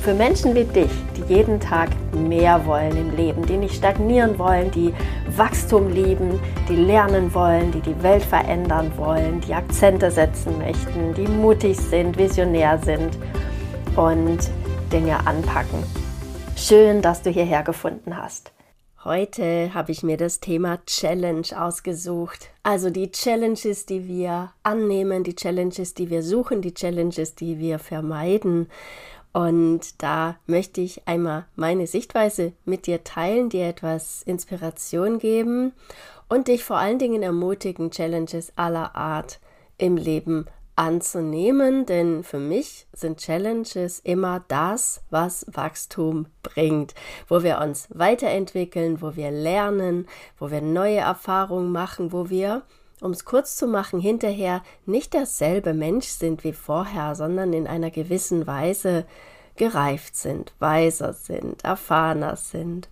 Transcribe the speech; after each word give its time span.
für 0.00 0.14
Menschen 0.14 0.54
wie 0.54 0.64
dich, 0.64 0.90
die 1.16 1.34
jeden 1.34 1.60
Tag 1.60 1.90
mehr 2.14 2.64
wollen 2.64 2.96
im 2.96 3.14
Leben, 3.16 3.44
die 3.44 3.58
nicht 3.58 3.74
stagnieren 3.74 4.38
wollen, 4.38 4.70
die 4.70 4.94
Wachstum 5.36 5.90
lieben, 5.90 6.40
die 6.68 6.76
lernen 6.76 7.32
wollen, 7.34 7.70
die 7.70 7.80
die 7.80 8.02
Welt 8.02 8.22
verändern 8.22 8.90
wollen, 8.96 9.40
die 9.42 9.52
Akzente 9.52 10.10
setzen 10.10 10.56
möchten, 10.58 11.12
die 11.14 11.28
mutig 11.28 11.78
sind, 11.78 12.16
visionär 12.16 12.78
sind 12.78 13.18
und 13.96 14.38
Dinge 14.90 15.26
anpacken. 15.26 15.84
Schön, 16.56 17.02
dass 17.02 17.22
du 17.22 17.30
hierher 17.30 17.62
gefunden 17.62 18.16
hast. 18.16 18.52
Heute 19.04 19.72
habe 19.72 19.92
ich 19.92 20.02
mir 20.02 20.18
das 20.18 20.40
Thema 20.40 20.78
Challenge 20.84 21.46
ausgesucht. 21.56 22.50
Also 22.62 22.90
die 22.90 23.10
Challenges, 23.10 23.86
die 23.86 24.06
wir 24.06 24.52
annehmen, 24.62 25.24
die 25.24 25.34
Challenges, 25.34 25.94
die 25.94 26.10
wir 26.10 26.22
suchen, 26.22 26.60
die 26.60 26.74
Challenges, 26.74 27.34
die 27.34 27.58
wir 27.58 27.78
vermeiden. 27.78 28.68
Und 29.32 30.02
da 30.02 30.36
möchte 30.46 30.80
ich 30.80 31.06
einmal 31.06 31.46
meine 31.54 31.86
Sichtweise 31.86 32.52
mit 32.64 32.86
dir 32.86 33.04
teilen, 33.04 33.48
dir 33.48 33.66
etwas 33.66 34.22
Inspiration 34.24 35.18
geben 35.18 35.72
und 36.28 36.48
dich 36.48 36.64
vor 36.64 36.78
allen 36.78 36.98
Dingen 36.98 37.22
ermutigen, 37.22 37.90
Challenges 37.90 38.52
aller 38.56 38.96
Art 38.96 39.38
im 39.78 39.96
Leben 39.96 40.46
anzunehmen, 40.80 41.84
denn 41.84 42.24
für 42.24 42.38
mich 42.38 42.86
sind 42.92 43.18
Challenges 43.18 44.00
immer 44.00 44.42
das, 44.48 45.02
was 45.10 45.44
Wachstum 45.52 46.26
bringt, 46.42 46.94
wo 47.28 47.42
wir 47.42 47.58
uns 47.58 47.86
weiterentwickeln, 47.90 49.02
wo 49.02 49.14
wir 49.14 49.30
lernen, 49.30 50.08
wo 50.38 50.50
wir 50.50 50.62
neue 50.62 50.96
Erfahrungen 50.96 51.70
machen, 51.70 52.12
wo 52.12 52.30
wir 52.30 52.62
um 53.00 53.10
es 53.12 53.24
kurz 53.24 53.56
zu 53.56 53.66
machen, 53.66 54.00
hinterher 54.00 54.62
nicht 54.86 55.14
derselbe 55.14 55.74
Mensch 55.74 56.06
sind 56.06 56.44
wie 56.44 56.52
vorher, 56.52 57.14
sondern 57.14 57.52
in 57.52 57.66
einer 57.66 57.90
gewissen 57.90 58.46
Weise 58.46 59.06
gereift 59.56 60.16
sind, 60.16 60.52
weiser 60.58 61.12
sind, 61.12 61.64
erfahrener 61.64 62.36
sind. 62.36 62.88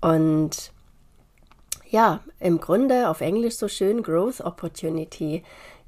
Und 0.00 0.72
ja, 1.88 2.20
im 2.40 2.60
Grunde 2.60 3.08
auf 3.08 3.20
Englisch 3.20 3.56
so 3.56 3.68
schön 3.68 4.02
Growth 4.02 4.40
Opportunity. 4.40 5.42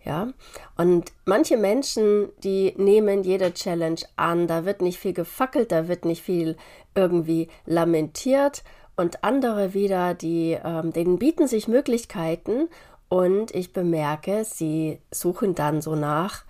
Ja, 0.04 0.28
und 0.76 1.12
manche 1.24 1.56
Menschen, 1.56 2.28
die 2.42 2.74
nehmen 2.76 3.22
jede 3.22 3.54
Challenge 3.54 4.00
an, 4.16 4.46
da 4.46 4.66
wird 4.66 4.82
nicht 4.82 4.98
viel 4.98 5.14
gefackelt, 5.14 5.72
da 5.72 5.88
wird 5.88 6.04
nicht 6.04 6.22
viel 6.22 6.58
irgendwie 6.94 7.48
lamentiert 7.64 8.64
und 8.96 9.24
andere 9.24 9.72
wieder, 9.72 10.12
die, 10.12 10.58
ähm, 10.62 10.92
denen 10.92 11.18
bieten 11.18 11.48
sich 11.48 11.68
Möglichkeiten 11.68 12.68
und 13.14 13.54
ich 13.54 13.72
bemerke, 13.72 14.44
sie 14.44 14.98
suchen 15.12 15.54
dann 15.54 15.80
so 15.80 15.94
nach 15.94 16.42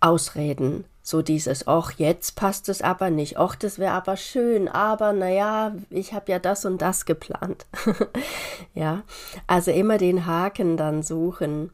Ausreden. 0.00 0.86
So 1.02 1.20
dieses, 1.20 1.68
ach, 1.68 1.92
jetzt 1.98 2.36
passt 2.36 2.70
es 2.70 2.80
aber 2.80 3.10
nicht, 3.10 3.36
ach, 3.36 3.54
das 3.54 3.78
wäre 3.78 3.92
aber 3.92 4.16
schön, 4.16 4.66
aber 4.66 5.12
naja, 5.12 5.74
ich 5.90 6.14
habe 6.14 6.32
ja 6.32 6.38
das 6.38 6.64
und 6.64 6.80
das 6.80 7.04
geplant. 7.04 7.66
ja, 8.74 9.02
also 9.46 9.70
immer 9.72 9.98
den 9.98 10.24
Haken 10.24 10.78
dann 10.78 11.02
suchen. 11.02 11.70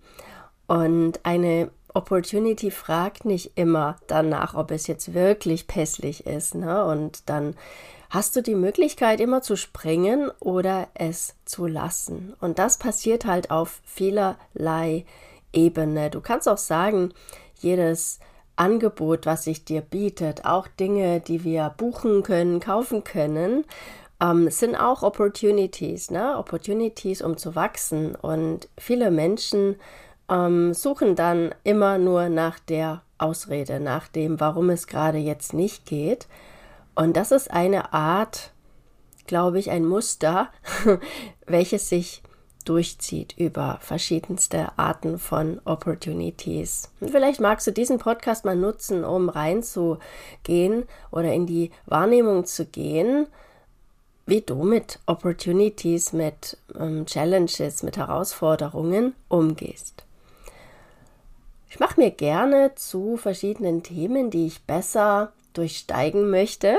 Und 0.67 1.21
eine 1.23 1.71
Opportunity 1.95 2.73
fragt 2.73 3.25
nicht 3.25 3.53
immer 3.55 3.95
danach, 4.09 4.55
ob 4.55 4.73
es 4.73 4.89
jetzt 4.89 5.15
wirklich 5.15 5.69
pässlich 5.69 6.27
ist. 6.27 6.57
Ne? 6.57 6.85
Und 6.85 7.29
dann 7.31 7.55
hast 8.13 8.37
du 8.37 8.43
die 8.43 8.55
Möglichkeit, 8.55 9.21
immer 9.21 9.41
zu 9.41 9.57
springen 9.57 10.31
oder 10.39 10.89
es 10.93 11.35
zu 11.47 11.67
lassen. 11.67 12.35
Und 12.41 12.59
das 12.59 12.77
passiert 12.77 13.25
halt 13.25 13.51
auf 13.51 13.81
vielerlei 13.87 15.07
Ebene. 15.55 16.11
Du 16.11 16.21
kannst 16.21 16.47
auch 16.47 16.59
sagen, 16.59 17.15
jedes 17.59 18.21
Angebot, 18.55 19.25
was 19.25 19.45
sich 19.45 19.65
dir 19.65 19.81
bietet, 19.81 20.45
auch 20.45 20.69
Dinge, 20.69 21.21
die 21.21 21.43
wir 21.43 21.73
buchen 21.79 22.23
können, 22.23 22.61
kaufen 22.61 23.03
können, 23.03 23.65
ähm, 24.21 24.51
sind 24.51 24.77
auch 24.77 25.03
Opportunities, 25.03 26.11
ne? 26.11 26.37
Opportunities, 26.37 27.23
um 27.23 27.39
zu 27.39 27.55
wachsen. 27.55 28.15
Und 28.15 28.69
viele 28.77 29.11
Menschen 29.11 29.77
ähm, 30.29 30.75
suchen 30.75 31.17
dann 31.17 31.55
immer 31.65 31.97
nur 31.97 32.29
nach 32.29 32.59
der 32.59 33.01
Ausrede, 33.17 33.81
nach 33.81 34.07
dem, 34.07 34.39
warum 34.39 34.69
es 34.69 34.87
gerade 34.87 35.17
jetzt 35.17 35.55
nicht 35.55 35.87
geht. 35.87 36.27
Und 36.95 37.17
das 37.17 37.33
ist 37.33 37.51
eine 37.51 37.93
Art, 37.93 38.53
glaube 39.27 39.59
ich, 39.59 39.71
ein 39.71 39.85
Muster, 39.85 40.49
welches 41.47 41.89
sich 41.89 42.23
durchzieht 42.65 43.35
über 43.37 43.79
verschiedenste 43.81 44.79
Arten 44.79 45.19
von 45.19 45.61
Opportunities. 45.65 46.91
Und 47.01 47.11
vielleicht 47.11 47.41
magst 47.41 47.67
du 47.67 47.73
diesen 47.73 47.99
Podcast 47.99 48.45
mal 48.45 48.57
nutzen, 48.57 49.05
um 49.05 49.29
reinzugehen 49.29 50.85
oder 51.11 51.33
in 51.33 51.47
die 51.47 51.71
Wahrnehmung 51.87 52.45
zu 52.45 52.67
gehen, 52.67 53.27
wie 54.27 54.41
du 54.41 54.63
mit 54.63 55.01
Opportunities, 55.07 56.13
mit 56.13 56.57
ähm, 56.79 57.07
Challenges, 57.07 57.83
mit 57.83 57.97
Herausforderungen 57.97 59.15
umgehst. 59.29 60.05
Ich 61.69 61.81
mache 61.81 61.99
mir 61.99 62.11
gerne 62.11 62.75
zu 62.77 63.17
verschiedenen 63.17 63.83
Themen, 63.83 64.31
die 64.31 64.47
ich 64.47 64.63
besser 64.63 65.33
durchsteigen 65.53 66.31
möchte. 66.31 66.77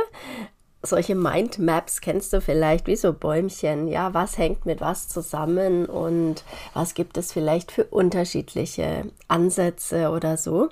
Solche 0.85 1.15
Mindmaps 1.15 2.01
kennst 2.01 2.33
du 2.33 2.41
vielleicht 2.41 2.87
wie 2.87 2.97
so 2.97 3.13
Bäumchen. 3.13 3.87
Ja, 3.87 4.13
was 4.13 4.37
hängt 4.37 4.65
mit 4.65 4.81
was 4.81 5.07
zusammen 5.07 5.85
und 5.85 6.43
was 6.73 6.93
gibt 6.93 7.17
es 7.17 7.31
vielleicht 7.31 7.71
für 7.71 7.85
unterschiedliche 7.85 9.05
Ansätze 9.29 10.09
oder 10.09 10.35
so. 10.35 10.69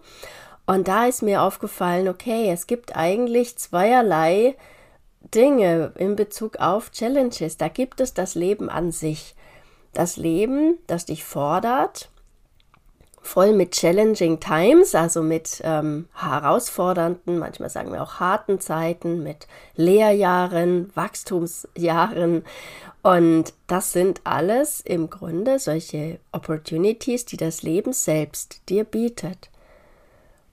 Und 0.65 0.89
da 0.89 1.05
ist 1.05 1.21
mir 1.21 1.41
aufgefallen, 1.41 2.09
okay, 2.09 2.51
es 2.51 2.67
gibt 2.67 2.95
eigentlich 2.95 3.57
zweierlei 3.57 4.55
Dinge 5.33 5.93
in 5.95 6.15
Bezug 6.17 6.57
auf 6.57 6.91
Challenges. 6.91 7.57
Da 7.57 7.69
gibt 7.69 8.01
es 8.01 8.13
das 8.13 8.35
Leben 8.35 8.69
an 8.69 8.91
sich. 8.91 9.35
Das 9.93 10.17
Leben, 10.17 10.77
das 10.87 11.05
dich 11.05 11.23
fordert, 11.23 12.10
voll 13.21 13.53
mit 13.53 13.71
challenging 13.71 14.39
times, 14.39 14.95
also 14.95 15.21
mit 15.21 15.61
ähm, 15.63 16.07
herausfordernden, 16.13 17.37
manchmal 17.37 17.69
sagen 17.69 17.93
wir 17.93 18.01
auch 18.01 18.19
harten 18.19 18.59
Zeiten, 18.59 19.23
mit 19.23 19.47
Lehrjahren, 19.75 20.89
Wachstumsjahren. 20.95 22.43
Und 23.03 23.53
das 23.67 23.93
sind 23.93 24.21
alles 24.23 24.81
im 24.81 25.09
Grunde 25.09 25.59
solche 25.59 26.19
Opportunities, 26.31 27.25
die 27.25 27.37
das 27.37 27.63
Leben 27.63 27.93
selbst 27.93 28.61
dir 28.69 28.83
bietet. 28.83 29.49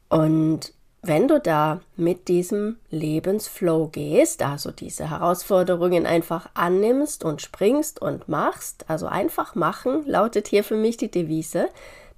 Und 0.08 0.72
wenn 1.02 1.28
du 1.28 1.40
da 1.40 1.80
mit 1.96 2.28
diesem 2.28 2.76
Lebensflow 2.90 3.88
gehst, 3.88 4.42
also 4.42 4.72
diese 4.72 5.10
Herausforderungen 5.10 6.06
einfach 6.06 6.48
annimmst 6.54 7.24
und 7.24 7.40
springst 7.40 8.02
und 8.02 8.28
machst, 8.28 8.84
also 8.88 9.06
einfach 9.06 9.54
machen, 9.54 10.02
lautet 10.06 10.48
hier 10.48 10.64
für 10.64 10.76
mich 10.76 10.96
die 10.96 11.10
Devise, 11.10 11.68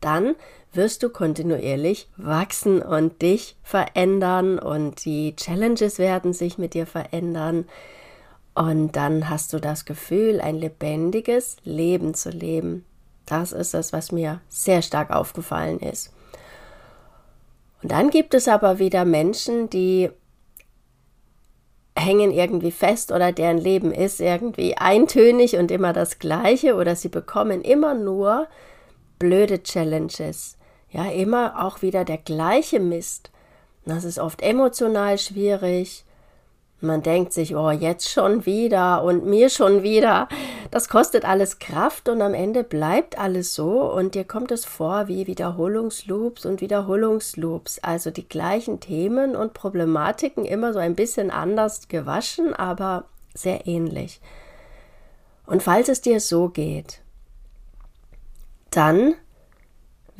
dann 0.01 0.35
wirst 0.73 1.03
du 1.03 1.09
kontinuierlich 1.09 2.09
wachsen 2.17 2.81
und 2.81 3.23
dich 3.23 3.57
verändern 3.63 4.59
und 4.59 5.05
die 5.05 5.35
Challenges 5.37 5.99
werden 5.99 6.33
sich 6.33 6.59
mit 6.59 6.75
dir 6.75 6.87
verändern. 6.87 7.67
Und 8.55 8.93
dann 8.97 9.29
hast 9.29 9.53
du 9.53 9.59
das 9.59 9.85
Gefühl, 9.85 10.41
ein 10.41 10.57
lebendiges 10.57 11.57
Leben 11.65 12.15
zu 12.15 12.31
leben. 12.31 12.85
Das 13.27 13.53
ist 13.53 13.75
es, 13.75 13.93
was 13.93 14.13
mir 14.13 14.41
sehr 14.49 14.83
stark 14.83 15.11
aufgefallen 15.11 15.79
ist. 15.81 16.13
Und 17.83 17.93
dann 17.93 18.11
gibt 18.11 18.35
es 18.35 18.49
aber 18.49 18.79
wieder 18.79 19.05
Menschen, 19.05 19.71
die 19.71 20.11
hängen 21.97 22.31
irgendwie 22.31 22.71
fest 22.71 23.13
oder 23.13 23.33
deren 23.33 23.59
Leben 23.59 23.93
ist 23.93 24.21
irgendwie 24.21 24.77
eintönig 24.77 25.57
und 25.57 25.71
immer 25.71 25.93
das 25.93 26.19
gleiche 26.19 26.75
oder 26.75 26.97
sie 26.97 27.09
bekommen 27.09 27.63
immer 27.63 27.95
nur 27.95 28.49
blöde 29.21 29.63
Challenges. 29.63 30.57
Ja, 30.91 31.09
immer 31.09 31.65
auch 31.65 31.83
wieder 31.83 32.05
der 32.05 32.19
gleiche 32.19 32.81
Mist. 32.81 33.31
Das 33.85 34.03
ist 34.03 34.19
oft 34.19 34.43
emotional 34.43 35.19
schwierig. 35.19 36.05
Man 36.81 37.03
denkt 37.03 37.35
sich, 37.35 37.55
oh, 37.55 37.71
jetzt 37.71 38.09
schon 38.09 38.47
wieder 38.47 39.05
und 39.05 39.27
mir 39.27 39.51
schon 39.51 39.83
wieder. 39.83 40.29
Das 40.71 40.89
kostet 40.89 41.27
alles 41.27 41.59
Kraft 41.59 42.09
und 42.09 42.23
am 42.23 42.33
Ende 42.33 42.65
bleibt 42.65 43.19
alles 43.19 43.55
so 43.55 43.83
und 43.93 44.15
dir 44.15 44.25
kommt 44.25 44.51
es 44.51 44.65
vor 44.65 45.07
wie 45.07 45.27
Wiederholungsloops 45.27 46.47
und 46.47 46.63
Wiederholungsloops. 46.63 47.81
Also 47.81 48.11
die 48.11 48.27
gleichen 48.27 48.81
Themen 48.81 49.37
und 49.37 49.53
Problematiken 49.53 50.47
immer 50.47 50.73
so 50.73 50.79
ein 50.79 50.95
bisschen 50.95 51.31
anders 51.31 51.89
gewaschen, 51.89 52.55
aber 52.55 53.05
sehr 53.35 53.67
ähnlich. 53.67 54.23
Und 55.45 55.63
falls 55.63 55.91
es 55.91 56.01
dir 56.01 56.21
so 56.21 56.49
geht, 56.49 57.03
dann 58.71 59.15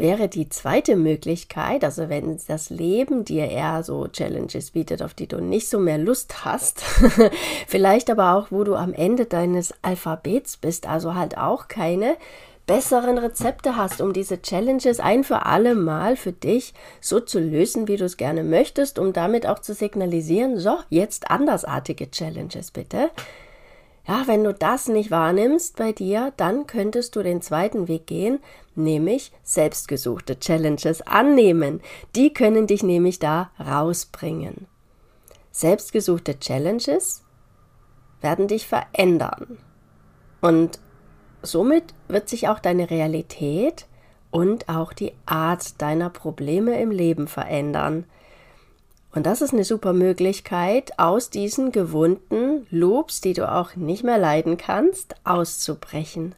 wäre 0.01 0.29
die 0.29 0.49
zweite 0.49 0.97
Möglichkeit, 0.97 1.85
also 1.85 2.09
wenn 2.09 2.41
das 2.49 2.71
Leben 2.71 3.25
dir 3.25 3.49
eher 3.49 3.83
so 3.83 4.09
Challenges 4.09 4.73
bietet, 4.73 5.03
auf 5.03 5.15
die 5.15 5.29
du 5.29 5.41
nicht 5.41 5.69
so 5.69 5.79
mehr 5.79 5.99
Lust 5.99 6.45
hast, 6.45 6.83
vielleicht 7.69 8.11
aber 8.11 8.35
auch, 8.35 8.49
wo 8.51 8.65
du 8.65 8.75
am 8.75 8.95
Ende 8.95 9.27
deines 9.27 9.75
Alphabets 9.83 10.57
bist, 10.57 10.89
also 10.89 11.15
halt 11.15 11.37
auch 11.37 11.69
keine 11.69 12.17
besseren 12.67 13.19
Rezepte 13.19 13.77
hast, 13.77 14.01
um 14.01 14.13
diese 14.13 14.43
Challenges 14.43 15.01
ein 15.01 15.25
für 15.25 15.45
alle 15.45 15.75
Mal 15.75 16.17
für 16.17 16.33
dich 16.33 16.73
so 17.01 17.21
zu 17.21 17.41
lösen, 17.41 17.89
wie 17.89 17.97
du 17.97 18.05
es 18.05 18.17
gerne 18.17 18.45
möchtest, 18.45 18.99
um 18.99 19.13
damit 19.13 19.47
auch 19.47 19.59
zu 19.59 19.75
signalisieren, 19.75 20.59
so, 20.59 20.79
jetzt 20.89 21.31
andersartige 21.31 22.11
Challenges 22.11 22.71
bitte. 22.71 23.11
Ja, 24.11 24.25
wenn 24.27 24.43
du 24.43 24.53
das 24.53 24.89
nicht 24.89 25.13
wahrnimmst 25.13 25.77
bei 25.77 25.93
dir, 25.93 26.33
dann 26.37 26.67
könntest 26.67 27.15
du 27.15 27.23
den 27.23 27.43
zweiten 27.43 27.87
Weg 27.87 28.09
gehen, 28.09 28.41
nämlich 28.75 29.31
selbstgesuchte 29.45 30.41
Challenges 30.41 31.03
annehmen. 31.03 31.81
Die 32.17 32.33
können 32.33 32.67
dich 32.67 32.83
nämlich 32.83 33.21
da 33.21 33.53
rausbringen. 33.61 34.67
Selbstgesuchte 35.53 36.41
Challenges 36.41 37.23
werden 38.21 38.49
dich 38.49 38.67
verändern. 38.67 39.59
Und 40.41 40.81
somit 41.43 41.95
wird 42.09 42.29
sich 42.29 42.49
auch 42.49 42.59
deine 42.59 42.91
Realität 42.91 43.87
und 44.33 44.69
auch 44.69 44.93
die 44.93 45.13
Art 45.25 45.81
deiner 45.81 46.11
Probleme 46.11 46.81
im 46.81 46.91
Leben 46.91 47.29
verändern. 47.29 48.07
Und 49.13 49.27
das 49.27 49.43
ist 49.43 49.53
eine 49.53 49.65
super 49.65 49.93
Möglichkeit, 49.93 50.99
aus 50.99 51.31
diesen 51.31 51.73
gewohnten 51.73 52.67
Loops, 52.71 53.21
die 53.21 53.33
du 53.33 53.51
auch 53.51 53.75
nicht 53.75 54.05
mehr 54.05 54.19
leiden 54.19 54.57
kannst, 54.57 55.17
auszubrechen. 55.25 56.35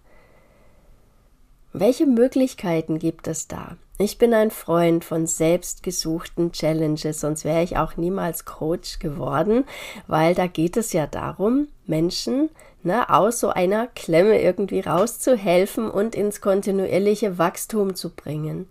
Welche 1.75 2.07
Möglichkeiten 2.07 2.99
gibt 2.99 3.29
es 3.29 3.49
da? 3.49 3.77
Ich 3.99 4.19
bin 4.19 4.35
ein 4.35 4.51
Freund 4.51 5.05
von 5.05 5.27
selbstgesuchten 5.27 6.53
Challenges, 6.53 7.21
sonst 7.21 7.45
wäre 7.45 7.63
ich 7.63 7.77
auch 7.77 7.97
niemals 7.97 8.45
Coach 8.45 8.99
geworden, 8.99 9.65
weil 10.07 10.35
da 10.35 10.47
geht 10.47 10.77
es 10.77 10.93
ja 10.93 11.07
darum, 11.07 11.69
Menschen 11.87 12.51
ne, 12.83 13.09
aus 13.09 13.41
so 13.41 13.51
einer 13.51 13.87
Klemme 13.87 14.41
irgendwie 14.41 14.81
rauszuhelfen 14.81 15.91
und 15.91 16.15
ins 16.15 16.41
kontinuierliche 16.41 17.39
Wachstum 17.39 17.95
zu 17.95 18.11
bringen. 18.11 18.69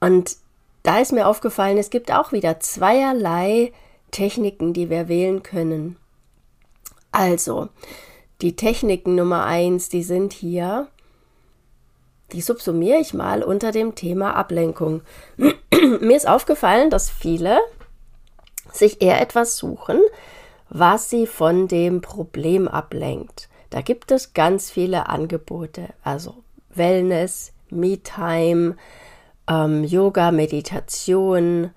Und 0.00 0.36
da 0.86 1.00
ist 1.00 1.12
mir 1.12 1.26
aufgefallen, 1.26 1.78
es 1.78 1.90
gibt 1.90 2.12
auch 2.12 2.30
wieder 2.30 2.60
zweierlei 2.60 3.72
Techniken, 4.12 4.72
die 4.72 4.88
wir 4.88 5.08
wählen 5.08 5.42
können. 5.42 5.96
Also, 7.10 7.70
die 8.40 8.54
Techniken 8.54 9.16
Nummer 9.16 9.44
eins, 9.44 9.88
die 9.88 10.02
sind 10.02 10.32
hier, 10.32 10.88
die 12.32 12.40
subsumiere 12.40 12.98
ich 12.98 13.14
mal 13.14 13.42
unter 13.42 13.72
dem 13.72 13.94
Thema 13.94 14.34
Ablenkung. 14.36 15.02
mir 15.36 16.16
ist 16.16 16.28
aufgefallen, 16.28 16.90
dass 16.90 17.10
viele 17.10 17.58
sich 18.72 19.02
eher 19.02 19.20
etwas 19.20 19.56
suchen, 19.56 20.00
was 20.68 21.10
sie 21.10 21.26
von 21.26 21.66
dem 21.66 22.00
Problem 22.00 22.68
ablenkt. 22.68 23.48
Da 23.70 23.80
gibt 23.80 24.12
es 24.12 24.34
ganz 24.34 24.70
viele 24.70 25.08
Angebote, 25.08 25.88
also 26.04 26.44
Wellness, 26.74 27.52
Me-Time, 27.70 28.76
ähm, 29.48 29.84
Yoga, 29.84 30.30
Meditation, 30.30 31.70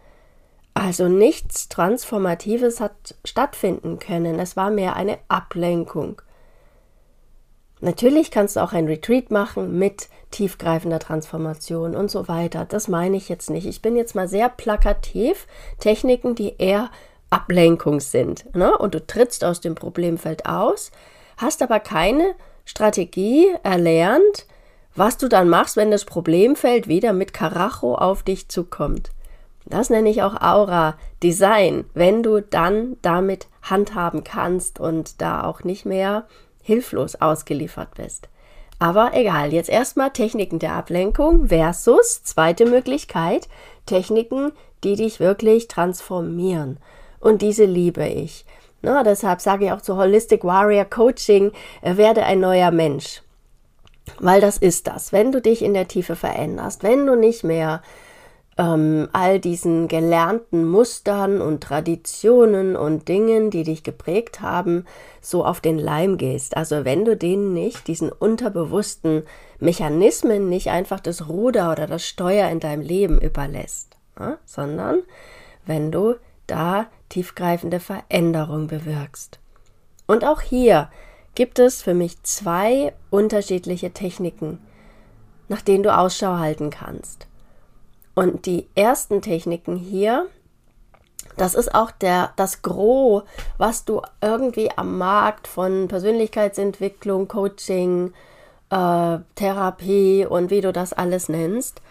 Also 0.73 1.07
nichts 1.07 1.69
Transformatives 1.69 2.79
hat 2.79 3.15
stattfinden 3.25 3.99
können. 3.99 4.39
Es 4.39 4.55
war 4.55 4.69
mehr 4.69 4.95
eine 4.95 5.17
Ablenkung. 5.27 6.21
Natürlich 7.81 8.29
kannst 8.31 8.55
du 8.55 8.59
auch 8.61 8.73
ein 8.73 8.87
Retreat 8.87 9.31
machen 9.31 9.77
mit 9.77 10.09
tiefgreifender 10.31 10.99
Transformation 10.99 11.95
und 11.95 12.11
so 12.11 12.27
weiter. 12.27 12.65
Das 12.65 12.87
meine 12.87 13.17
ich 13.17 13.29
jetzt 13.29 13.49
nicht. 13.49 13.65
Ich 13.65 13.81
bin 13.81 13.95
jetzt 13.95 14.15
mal 14.15 14.27
sehr 14.27 14.49
plakativ. 14.49 15.47
Techniken, 15.79 16.35
die 16.35 16.55
eher 16.57 16.91
Ablenkung 17.29 17.99
sind. 17.99 18.53
Ne? 18.55 18.77
Und 18.77 18.95
du 18.95 19.05
trittst 19.05 19.45
aus 19.45 19.61
dem 19.61 19.75
Problemfeld 19.75 20.45
aus, 20.45 20.91
hast 21.39 21.61
aber 21.61 21.79
keine 21.79 22.35
Strategie 22.65 23.47
erlernt, 23.63 24.45
was 24.95 25.17
du 25.17 25.27
dann 25.27 25.49
machst, 25.49 25.77
wenn 25.77 25.91
das 25.91 26.05
Problemfeld 26.05 26.87
wieder 26.87 27.13
mit 27.13 27.33
Karacho 27.33 27.95
auf 27.95 28.23
dich 28.23 28.49
zukommt. 28.49 29.11
Das 29.65 29.89
nenne 29.89 30.09
ich 30.09 30.23
auch 30.23 30.41
Aura 30.41 30.97
Design, 31.23 31.85
wenn 31.93 32.23
du 32.23 32.41
dann 32.41 32.97
damit 33.01 33.47
handhaben 33.61 34.23
kannst 34.23 34.79
und 34.79 35.21
da 35.21 35.43
auch 35.43 35.63
nicht 35.63 35.85
mehr 35.85 36.27
hilflos 36.61 37.15
ausgeliefert 37.15 37.95
bist. 37.95 38.29
Aber 38.79 39.11
egal, 39.13 39.53
jetzt 39.53 39.69
erstmal 39.69 40.11
Techniken 40.11 40.59
der 40.59 40.73
Ablenkung 40.73 41.47
versus 41.47 42.23
zweite 42.23 42.65
Möglichkeit, 42.65 43.47
Techniken, 43.85 44.51
die 44.83 44.95
dich 44.95 45.19
wirklich 45.19 45.67
transformieren. 45.67 46.77
Und 47.19 47.41
diese 47.41 47.65
liebe 47.65 48.07
ich. 48.07 48.45
Na, 48.81 49.03
deshalb 49.03 49.41
sage 49.41 49.65
ich 49.65 49.71
auch 49.71 49.81
zu 49.81 49.97
Holistic 49.97 50.43
Warrior 50.43 50.85
Coaching, 50.85 51.51
äh, 51.81 51.97
werde 51.97 52.23
ein 52.23 52.39
neuer 52.39 52.71
Mensch. 52.71 53.21
Weil 54.19 54.41
das 54.41 54.57
ist 54.57 54.87
das. 54.87 55.11
Wenn 55.13 55.31
du 55.31 55.41
dich 55.41 55.63
in 55.63 55.73
der 55.73 55.87
Tiefe 55.87 56.15
veränderst, 56.15 56.83
wenn 56.83 57.05
du 57.05 57.15
nicht 57.15 57.43
mehr 57.43 57.81
ähm, 58.59 59.07
all 59.13 59.39
diesen 59.39 59.87
gelernten 59.87 60.67
Mustern 60.67 61.41
und 61.41 61.63
Traditionen 61.63 62.75
und 62.75 63.07
Dingen, 63.07 63.51
die 63.51 63.63
dich 63.63 63.83
geprägt 63.83 64.41
haben, 64.41 64.85
so 65.21 65.45
auf 65.45 65.61
den 65.61 65.79
Leim 65.79 66.17
gehst. 66.17 66.57
Also 66.57 66.83
wenn 66.83 67.05
du 67.05 67.15
denen 67.15 67.53
nicht, 67.53 67.87
diesen 67.87 68.11
unterbewussten 68.11 69.23
Mechanismen, 69.59 70.49
nicht 70.49 70.69
einfach 70.69 70.99
das 70.99 71.29
Ruder 71.29 71.71
oder 71.71 71.87
das 71.87 72.05
Steuer 72.05 72.49
in 72.49 72.59
deinem 72.59 72.81
Leben 72.81 73.21
überlässt, 73.21 73.95
ja, 74.19 74.37
sondern 74.45 75.03
wenn 75.65 75.91
du 75.91 76.15
da 76.45 76.87
tiefgreifende 77.09 77.79
Veränderung 77.79 78.67
bewirkst. 78.67 79.39
Und 80.07 80.23
auch 80.23 80.41
hier 80.41 80.89
gibt 81.35 81.59
es 81.59 81.81
für 81.81 81.93
mich 81.93 82.21
zwei 82.23 82.93
unterschiedliche 83.09 83.91
Techniken, 83.91 84.59
nach 85.47 85.61
denen 85.61 85.83
du 85.83 85.95
Ausschau 85.95 86.37
halten 86.37 86.69
kannst. 86.69 87.27
Und 88.15 88.45
die 88.45 88.67
ersten 88.75 89.21
Techniken 89.21 89.77
hier, 89.77 90.27
das 91.37 91.55
ist 91.55 91.73
auch 91.73 91.91
der, 91.91 92.33
das 92.35 92.61
Gros, 92.61 93.23
was 93.57 93.85
du 93.85 94.01
irgendwie 94.21 94.71
am 94.75 94.97
Markt 94.97 95.47
von 95.47 95.87
Persönlichkeitsentwicklung, 95.87 97.27
Coaching, 97.27 98.13
äh, 98.69 99.19
Therapie 99.35 100.25
und 100.25 100.49
wie 100.49 100.61
du 100.61 100.73
das 100.73 100.93
alles 100.93 101.29
nennst, 101.29 101.81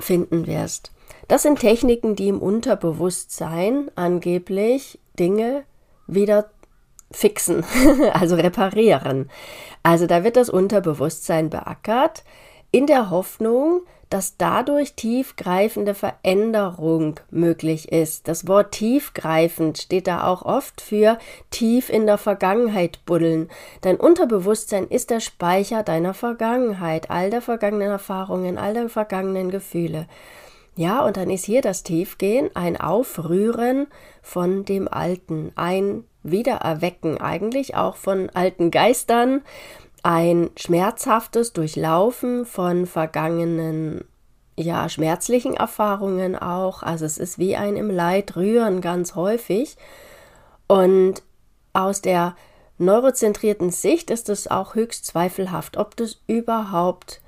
finden 0.00 0.46
wirst. 0.46 0.92
Das 1.28 1.42
sind 1.42 1.60
Techniken, 1.60 2.16
die 2.16 2.28
im 2.28 2.40
Unterbewusstsein 2.40 3.90
angeblich 3.94 4.98
Dinge 5.18 5.64
wieder 6.06 6.50
fixen, 7.10 7.64
also 8.12 8.34
reparieren. 8.36 9.30
Also 9.82 10.06
da 10.06 10.24
wird 10.24 10.36
das 10.36 10.48
Unterbewusstsein 10.48 11.50
beackert 11.50 12.24
in 12.70 12.86
der 12.86 13.10
Hoffnung, 13.10 13.82
dass 14.10 14.38
dadurch 14.38 14.94
tiefgreifende 14.94 15.94
Veränderung 15.94 17.20
möglich 17.30 17.92
ist. 17.92 18.26
Das 18.26 18.48
Wort 18.48 18.72
tiefgreifend 18.72 19.76
steht 19.76 20.06
da 20.06 20.26
auch 20.26 20.42
oft 20.42 20.80
für 20.80 21.18
tief 21.50 21.90
in 21.90 22.06
der 22.06 22.16
Vergangenheit 22.16 23.04
buddeln. 23.04 23.50
Dein 23.82 23.96
Unterbewusstsein 23.96 24.88
ist 24.88 25.10
der 25.10 25.20
Speicher 25.20 25.82
deiner 25.82 26.14
Vergangenheit, 26.14 27.10
all 27.10 27.28
der 27.28 27.42
vergangenen 27.42 27.90
Erfahrungen, 27.90 28.56
all 28.56 28.72
der 28.72 28.88
vergangenen 28.88 29.50
Gefühle. 29.50 30.06
Ja, 30.78 31.04
und 31.04 31.16
dann 31.16 31.28
ist 31.28 31.44
hier 31.44 31.60
das 31.60 31.82
Tiefgehen, 31.82 32.54
ein 32.54 32.80
Aufrühren 32.80 33.88
von 34.22 34.64
dem 34.64 34.86
Alten, 34.86 35.50
ein 35.56 36.04
Wiedererwecken 36.22 37.20
eigentlich 37.20 37.74
auch 37.74 37.96
von 37.96 38.30
alten 38.30 38.70
Geistern, 38.70 39.42
ein 40.04 40.50
schmerzhaftes 40.56 41.52
Durchlaufen 41.52 42.46
von 42.46 42.86
vergangenen, 42.86 44.04
ja, 44.56 44.88
schmerzlichen 44.88 45.54
Erfahrungen 45.54 46.36
auch. 46.36 46.84
Also 46.84 47.06
es 47.06 47.18
ist 47.18 47.40
wie 47.40 47.56
ein 47.56 47.74
im 47.74 47.90
Leid 47.90 48.36
rühren 48.36 48.80
ganz 48.80 49.16
häufig. 49.16 49.76
Und 50.68 51.24
aus 51.72 52.02
der 52.02 52.36
neurozentrierten 52.78 53.72
Sicht 53.72 54.12
ist 54.12 54.28
es 54.28 54.46
auch 54.46 54.76
höchst 54.76 55.06
zweifelhaft, 55.06 55.76
ob 55.76 55.96
das 55.96 56.20
überhaupt 56.28 57.20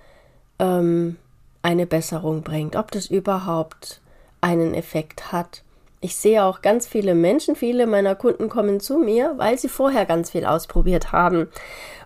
ähm, 0.61 1.17
eine 1.63 1.87
Besserung 1.87 2.43
bringt, 2.43 2.77
ob 2.77 2.91
das 2.91 3.07
überhaupt 3.07 4.01
einen 4.41 4.75
Effekt 4.75 5.33
hat. 5.33 5.63
Ich 6.01 6.17
sehe 6.17 6.45
auch 6.45 6.63
ganz 6.63 6.87
viele 6.87 7.15
Menschen, 7.15 7.57
viele 7.57 7.87
meiner 7.87 8.15
Kunden 8.15 8.49
kommen 8.49 8.81
zu 8.81 8.99
mir, 8.99 9.35
weil 9.37 9.59
sie 9.59 9.69
vorher 9.69 10.07
ganz 10.07 10.31
viel 10.31 10.47
ausprobiert 10.47 11.13
haben. 11.13 11.49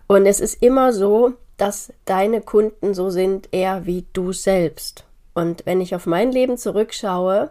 Und 0.09 0.27
es 0.27 0.41
ist 0.41 0.61
immer 0.63 0.93
so, 0.93 1.35
dass 1.57 1.93
deine 2.05 2.41
Kunden 2.41 2.95
so 2.95 3.11
sind, 3.11 3.49
eher 3.53 3.87
wie 3.87 4.05
du 4.13 4.33
selbst. 4.33 5.05
Und 5.35 5.65
wenn 5.67 5.81
ich 5.81 5.95
auf 5.95 6.07
mein 6.07 6.33
Leben 6.33 6.59
zurückschaue, 6.59 7.51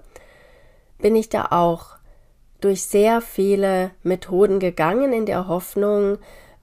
bin 1.00 1.15
ich 1.15 1.29
da 1.29 1.48
auch 1.51 1.98
durch 2.60 2.83
sehr 2.83 3.22
viele 3.22 3.91
Methoden 4.03 4.60
gegangen 4.60 5.13
in 5.13 5.25
der 5.25 5.48
Hoffnung, 5.48 6.17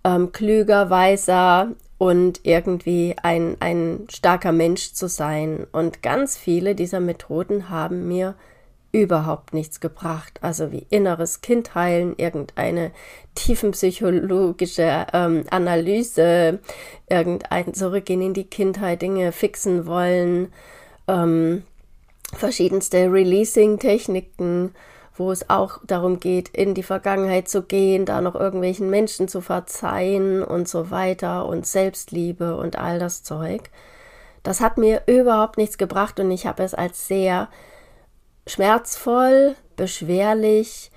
ähm, 0.05 0.33
klüger, 0.33 0.91
weiser 0.91 1.69
und 2.01 2.41
irgendwie 2.45 3.15
ein, 3.23 3.59
ein 3.61 4.07
starker 4.09 4.53
Mensch 4.53 4.95
zu 4.95 5.07
sein. 5.07 5.67
Und 5.71 6.03
ganz 6.03 6.39
viele 6.39 6.75
dieser 6.75 6.99
Methoden 6.99 7.69
haben 7.69 8.09
mir 8.09 8.37
überhaupt 8.91 9.53
nichts 9.53 9.81
gebracht. 9.81 10.39
Also 10.41 10.73
wie 10.73 10.87
inneres 10.89 11.43
Kind 11.43 11.75
heilen, 11.75 12.15
irgendeine 12.17 12.93
tiefenpsychologische 13.35 15.09
ähm, 15.13 15.45
Analyse, 15.51 16.61
irgendein 17.11 17.75
Zurückgehen 17.75 18.23
in 18.23 18.33
die 18.33 18.49
Kindheit, 18.49 19.03
Dinge 19.03 19.31
fixen 19.31 19.85
wollen, 19.85 20.55
ähm, 21.07 21.65
verschiedenste 22.33 23.13
Releasing-Techniken, 23.13 24.75
wo 25.17 25.33
es 25.33 25.51
auch 25.51 25.81
darum 25.87 26.21
geht, 26.21 26.49
in 26.49 26.75
die 26.75 26.83
Vergangenheit 26.83 27.49
zu 27.49 27.63
gehen, 27.63 28.05
da 28.05 28.21
noch 28.21 28.35
irgendwelchen 28.35 28.91
Menschen 28.91 29.29
zu 29.29 29.41
verzeihen 29.41 30.43
und 30.43 30.69
so 30.69 30.91
weiter 30.91 31.47
und 31.47 31.67
Selbstliebe 31.67 32.57
und 32.57 32.79
all 32.79 32.99
das 32.99 33.23
Zeug. 33.23 33.71
Das 34.43 34.61
hat 34.61 34.79
mir 34.79 35.03
überhaupt 35.07 35.59
nichts 35.59 35.79
gebracht 35.79 36.19
und 36.21 36.31
ich 36.31 36.47
habe 36.47 36.63
es 36.63 36.75
als 36.75 37.07
sehr 37.07 37.49
schmerzvoll, 38.47 39.55
beschwerlich 39.77 40.91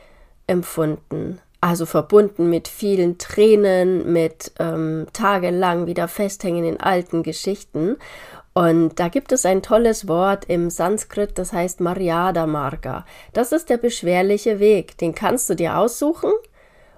empfunden. 0.47 1.39
Also 1.61 1.85
verbunden 1.85 2.49
mit 2.49 2.67
vielen 2.67 3.17
Tränen, 3.17 4.11
mit 4.11 4.51
ähm, 4.59 5.07
tagelang 5.13 5.85
wieder 5.85 6.09
festhängen 6.09 6.65
in 6.65 6.79
alten 6.79 7.23
Geschichten. 7.23 7.95
Und 8.53 8.99
da 8.99 9.07
gibt 9.07 9.31
es 9.31 9.45
ein 9.45 9.63
tolles 9.63 10.07
Wort 10.07 10.45
im 10.45 10.69
Sanskrit, 10.69 11.39
das 11.39 11.53
heißt 11.53 11.79
Maryada 11.79 12.45
Marga. 12.45 13.05
Das 13.33 13.51
ist 13.51 13.69
der 13.69 13.77
beschwerliche 13.77 14.59
Weg. 14.59 14.97
Den 14.99 15.15
kannst 15.15 15.49
du 15.49 15.55
dir 15.55 15.77
aussuchen. 15.77 16.31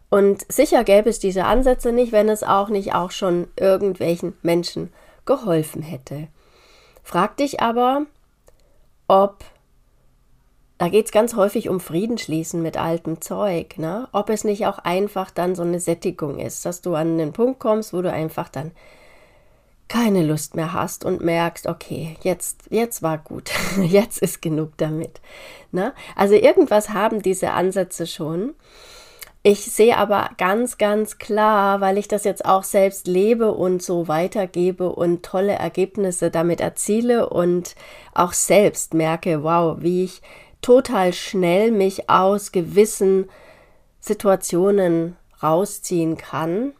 Und 0.10 0.46
sicher 0.52 0.84
gäbe 0.84 1.10
es 1.10 1.20
diese 1.20 1.46
Ansätze 1.46 1.92
nicht, 1.92 2.12
wenn 2.12 2.30
es 2.30 2.44
auch 2.44 2.70
nicht 2.70 2.94
auch 2.94 3.12
schon 3.12 3.48
irgendwelchen 3.58 4.34
Menschen 4.42 4.94
geholfen 5.26 5.82
hätte. 5.82 6.28
Frag 7.04 7.38
dich 7.38 7.62
aber, 7.62 8.06
ob 9.08 9.44
da 10.78 10.90
geht 10.90 11.06
es 11.06 11.12
ganz 11.14 11.36
häufig 11.36 11.70
um 11.70 11.80
Friedensschließen 11.80 12.62
mit 12.62 12.76
altem 12.76 13.22
Zeug, 13.22 13.78
ne? 13.78 14.10
Ob 14.12 14.30
es 14.30 14.44
nicht 14.44 14.66
auch 14.66 14.80
einfach 14.80 15.32
dann 15.32 15.56
so 15.56 15.64
eine 15.64 15.80
Sättigung 15.80 16.38
ist, 16.38 16.66
dass 16.66 16.82
du 16.82 16.96
an 16.96 17.18
den 17.18 17.32
Punkt 17.32 17.60
kommst, 17.60 17.94
wo 17.94 18.02
du 18.02 18.12
einfach 18.12 18.50
dann 18.50 18.72
keine 19.88 20.24
Lust 20.24 20.56
mehr 20.56 20.74
hast 20.74 21.06
und 21.06 21.22
merkst, 21.22 21.68
okay, 21.68 22.18
jetzt, 22.22 22.64
jetzt 22.70 23.04
war 23.04 23.18
gut, 23.18 23.52
jetzt 23.82 24.22
ist 24.22 24.42
genug 24.42 24.72
damit. 24.78 25.22
Ne? 25.72 25.94
Also 26.16 26.36
irgendwas 26.36 26.90
haben 26.90 27.22
diese 27.22 27.52
Ansätze 27.52 28.08
schon. 28.08 28.56
Ich 29.44 29.66
sehe 29.66 29.96
aber 29.98 30.32
ganz, 30.40 30.80
ganz 30.80 31.20
klar, 31.20 31.80
weil 31.80 32.00
ich 32.00 32.08
das 32.08 32.24
jetzt 32.24 32.46
auch 32.46 32.64
selbst 32.64 33.06
lebe 33.06 33.52
und 33.52 33.84
so 33.84 34.08
weitergebe 34.08 34.90
und 34.92 35.22
tolle 35.22 35.54
Ergebnisse 35.54 36.32
damit 36.32 36.62
erziele 36.62 37.30
und 37.30 37.76
auch 38.16 38.34
selbst 38.34 38.96
merke, 38.96 39.44
wow, 39.44 39.78
wie 39.82 40.06
ich 40.06 40.24
total 40.64 41.14
schnell 41.14 41.72
mich 41.72 42.10
aus 42.10 42.52
gewissen 42.52 43.30
Situationen 44.00 45.16
rausziehen 45.44 46.18
kann 46.18 46.74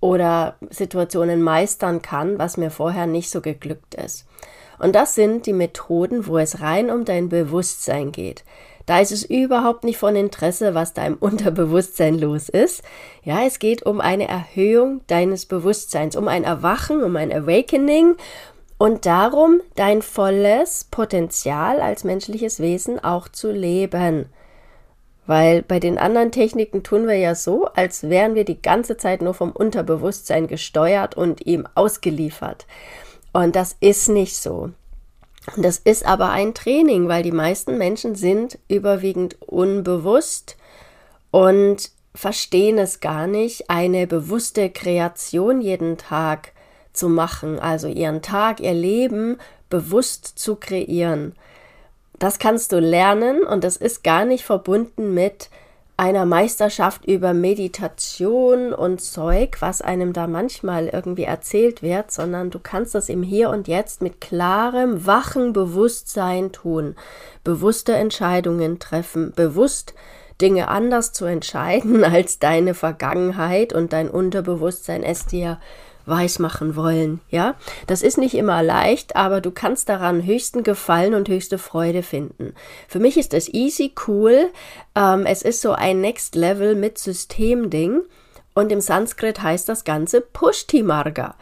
oder 0.00 0.56
Situationen 0.70 1.42
meistern 1.42 2.02
kann, 2.02 2.38
was 2.38 2.56
mir 2.56 2.70
vorher 2.70 3.06
nicht 3.06 3.30
so 3.30 3.40
geglückt 3.40 3.94
ist. 3.94 4.26
Und 4.78 4.94
das 4.94 5.14
sind 5.14 5.46
die 5.46 5.52
Methoden, 5.52 6.26
wo 6.26 6.38
es 6.38 6.60
rein 6.60 6.90
um 6.90 7.04
dein 7.04 7.28
Bewusstsein 7.28 8.12
geht. 8.12 8.44
Da 8.84 9.00
ist 9.00 9.10
es 9.10 9.24
überhaupt 9.24 9.82
nicht 9.82 9.98
von 9.98 10.14
Interesse, 10.14 10.74
was 10.74 10.94
da 10.94 11.04
im 11.04 11.14
Unterbewusstsein 11.20 12.18
los 12.18 12.48
ist. 12.48 12.82
Ja, 13.22 13.44
es 13.44 13.58
geht 13.58 13.84
um 13.84 14.00
eine 14.00 14.28
Erhöhung 14.28 15.00
deines 15.08 15.46
Bewusstseins, 15.46 16.16
um 16.16 16.28
ein 16.28 16.44
Erwachen, 16.44 17.02
um 17.02 17.16
ein 17.16 17.32
Awakening 17.32 18.16
und 18.78 19.06
darum 19.06 19.60
dein 19.74 20.02
volles 20.02 20.84
Potenzial 20.90 21.80
als 21.80 22.04
menschliches 22.04 22.60
Wesen 22.60 23.02
auch 23.02 23.28
zu 23.28 23.50
leben. 23.50 24.26
Weil 25.26 25.62
bei 25.62 25.80
den 25.80 25.98
anderen 25.98 26.30
Techniken 26.30 26.82
tun 26.82 27.06
wir 27.06 27.16
ja 27.16 27.34
so, 27.34 27.66
als 27.66 28.08
wären 28.08 28.34
wir 28.34 28.44
die 28.44 28.60
ganze 28.60 28.96
Zeit 28.96 29.22
nur 29.22 29.34
vom 29.34 29.50
Unterbewusstsein 29.50 30.46
gesteuert 30.46 31.16
und 31.16 31.46
ihm 31.46 31.66
ausgeliefert. 31.74 32.66
Und 33.32 33.56
das 33.56 33.76
ist 33.80 34.08
nicht 34.08 34.36
so. 34.36 34.70
Das 35.56 35.78
ist 35.78 36.06
aber 36.06 36.30
ein 36.30 36.54
Training, 36.54 37.08
weil 37.08 37.22
die 37.22 37.32
meisten 37.32 37.78
Menschen 37.78 38.14
sind 38.14 38.58
überwiegend 38.68 39.40
unbewusst 39.42 40.56
und 41.30 41.90
verstehen 42.14 42.78
es 42.78 43.00
gar 43.00 43.26
nicht, 43.26 43.70
eine 43.70 44.06
bewusste 44.06 44.70
Kreation 44.70 45.60
jeden 45.60 45.98
Tag 45.98 46.52
zu 46.92 47.08
machen, 47.08 47.58
also 47.58 47.88
ihren 47.88 48.22
Tag, 48.22 48.60
ihr 48.60 48.74
Leben 48.74 49.38
bewusst 49.68 50.38
zu 50.38 50.56
kreieren. 50.56 51.34
Das 52.18 52.38
kannst 52.38 52.72
du 52.72 52.78
lernen 52.78 53.42
und 53.42 53.62
das 53.62 53.76
ist 53.76 54.02
gar 54.02 54.24
nicht 54.24 54.44
verbunden 54.44 55.12
mit 55.12 55.50
einer 55.98 56.26
Meisterschaft 56.26 57.06
über 57.06 57.32
Meditation 57.32 58.74
und 58.74 59.00
Zeug, 59.00 59.56
was 59.60 59.80
einem 59.80 60.12
da 60.12 60.26
manchmal 60.26 60.88
irgendwie 60.88 61.24
erzählt 61.24 61.82
wird, 61.82 62.10
sondern 62.10 62.50
du 62.50 62.58
kannst 62.58 62.94
das 62.94 63.08
im 63.08 63.22
Hier 63.22 63.48
und 63.48 63.66
Jetzt 63.66 64.02
mit 64.02 64.20
klarem, 64.20 65.06
wachen 65.06 65.54
Bewusstsein 65.54 66.52
tun, 66.52 66.96
bewusste 67.44 67.94
Entscheidungen 67.94 68.78
treffen, 68.78 69.32
bewusst 69.34 69.94
Dinge 70.40 70.68
anders 70.68 71.12
zu 71.12 71.24
entscheiden, 71.24 72.04
als 72.04 72.38
deine 72.38 72.74
Vergangenheit 72.74 73.72
und 73.72 73.94
dein 73.94 74.10
Unterbewusstsein 74.10 75.02
es 75.02 75.24
dir 75.24 75.58
weismachen 76.06 76.76
wollen, 76.76 77.20
ja. 77.28 77.56
Das 77.86 78.02
ist 78.02 78.18
nicht 78.18 78.34
immer 78.34 78.62
leicht, 78.62 79.16
aber 79.16 79.40
du 79.40 79.50
kannst 79.50 79.88
daran 79.88 80.24
höchsten 80.24 80.62
Gefallen 80.62 81.14
und 81.14 81.28
höchste 81.28 81.58
Freude 81.58 82.02
finden. 82.02 82.54
Für 82.88 82.98
mich 82.98 83.16
ist 83.18 83.34
es 83.34 83.52
easy, 83.52 83.92
cool. 84.06 84.50
Ähm, 84.94 85.26
es 85.26 85.42
ist 85.42 85.60
so 85.60 85.72
ein 85.72 86.00
Next 86.00 86.34
Level 86.34 86.74
mit 86.74 86.98
Systemding. 86.98 88.02
Und 88.54 88.72
im 88.72 88.80
Sanskrit 88.80 89.42
heißt 89.42 89.68
das 89.68 89.84
Ganze 89.84 90.22
Pushti 90.22 90.82
Marga. 90.82 91.34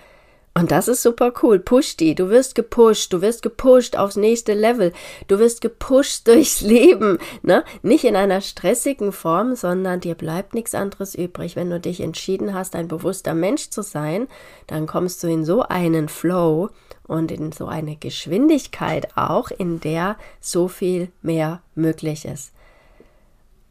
Und 0.57 0.71
das 0.71 0.87
ist 0.87 1.03
super 1.03 1.33
cool. 1.43 1.59
Push 1.59 1.97
die. 1.97 2.15
Du 2.15 2.31
wirst 2.31 2.55
gepusht. 2.55 3.13
Du 3.13 3.21
wirst 3.21 3.43
gepusht 3.43 3.97
aufs 3.97 4.15
nächste 4.15 4.55
Level. 4.55 4.93
Du 5.27 5.41
wirst 5.41 5.61
gepusht 5.61 6.29
durchs 6.29 6.61
Leben. 6.61 7.19
Ne? 7.43 7.65
Nicht 7.83 8.05
in 8.05 8.15
einer 8.15 8.41
stressigen 8.41 9.11
Form, 9.11 9.57
sondern 9.57 9.99
dir 9.99 10.15
bleibt 10.15 10.55
nichts 10.55 10.75
anderes 10.77 11.17
übrig. 11.17 11.57
Wenn 11.57 11.71
du 11.71 11.81
dich 11.81 12.01
entschieden 12.01 12.55
hast, 12.55 12.77
ein 12.77 12.87
bewusster 12.87 13.35
Mensch 13.35 13.71
zu 13.71 13.83
sein, 13.83 14.29
dann 14.69 14.87
kommst 14.87 15.25
du 15.25 15.27
in 15.27 15.45
so 15.45 15.63
einen 15.63 16.09
Flow 16.09 16.71
und 17.07 17.33
in 17.33 17.51
so 17.51 17.67
eine 17.67 17.97
Geschwindigkeit 17.97 19.09
auch, 19.17 19.51
in 19.51 19.81
der 19.81 20.17
so 20.41 20.69
viel 20.69 21.09
mehr 21.21 21.63
möglich 21.75 22.25
ist. 22.25 22.53